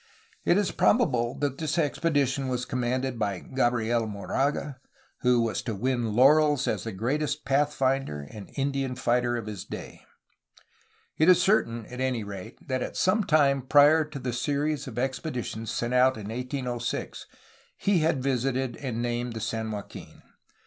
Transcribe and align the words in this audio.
It 0.45 0.57
is 0.57 0.71
probable 0.71 1.37
that 1.41 1.59
this 1.59 1.77
expedition 1.77 2.47
was 2.47 2.65
commanded 2.65 3.19
by 3.19 3.37
Gabriel 3.37 4.07
Moraga, 4.07 4.79
who 5.19 5.43
was 5.43 5.61
to 5.61 5.75
win 5.75 6.15
laurels 6.15 6.67
as 6.67 6.85
the 6.85 6.91
greatest 6.91 7.45
pathfinder 7.45 8.21
and 8.31 8.49
Indian 8.55 8.95
fighter 8.95 9.37
of 9.37 9.45
his 9.45 9.63
day. 9.63 10.01
It 11.19 11.29
is 11.29 11.39
certain, 11.39 11.85
at 11.85 12.01
any 12.01 12.23
rate, 12.23 12.67
that 12.67 12.81
at 12.81 12.97
some 12.97 13.25
time 13.25 13.61
prior 13.61 14.03
to 14.05 14.17
the 14.17 14.33
series 14.33 14.87
of 14.87 14.97
expeditions 14.97 15.69
sent 15.71 15.93
out 15.93 16.17
in 16.17 16.29
1806 16.29 17.27
he 17.77 17.99
had 17.99 18.23
visited 18.23 18.77
and 18.77 19.03
named 19.03 19.33
the 19.33 19.39
San 19.39 19.69
Joaquin. 19.69 20.23